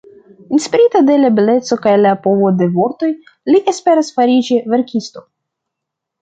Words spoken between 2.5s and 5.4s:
de vortoj, li esperas fariĝi verkisto.